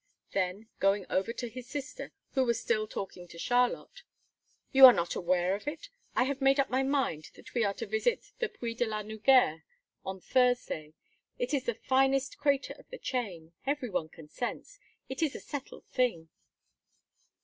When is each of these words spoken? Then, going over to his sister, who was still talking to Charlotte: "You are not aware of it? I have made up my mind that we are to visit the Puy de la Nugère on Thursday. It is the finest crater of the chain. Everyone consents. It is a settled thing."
Then, 0.31 0.67
going 0.79 1.05
over 1.11 1.31
to 1.31 1.47
his 1.47 1.67
sister, 1.69 2.11
who 2.31 2.43
was 2.43 2.59
still 2.59 2.87
talking 2.87 3.27
to 3.27 3.37
Charlotte: 3.37 4.01
"You 4.71 4.85
are 4.87 4.93
not 4.93 5.13
aware 5.13 5.53
of 5.53 5.67
it? 5.67 5.89
I 6.15 6.23
have 6.23 6.41
made 6.41 6.59
up 6.59 6.71
my 6.71 6.81
mind 6.81 7.29
that 7.35 7.53
we 7.53 7.63
are 7.63 7.75
to 7.75 7.85
visit 7.85 8.31
the 8.39 8.49
Puy 8.49 8.73
de 8.73 8.87
la 8.87 9.03
Nugère 9.03 9.61
on 10.03 10.19
Thursday. 10.19 10.95
It 11.37 11.53
is 11.53 11.65
the 11.65 11.75
finest 11.75 12.39
crater 12.39 12.73
of 12.79 12.89
the 12.89 12.97
chain. 12.97 13.53
Everyone 13.67 14.09
consents. 14.09 14.79
It 15.07 15.21
is 15.21 15.35
a 15.35 15.39
settled 15.39 15.85
thing." 15.91 16.29